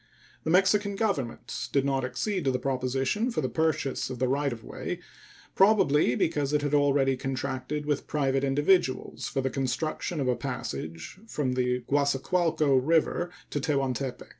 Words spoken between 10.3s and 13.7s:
passage from the Guasacualco River to